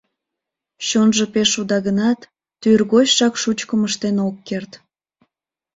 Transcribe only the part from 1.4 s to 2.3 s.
уда гынат,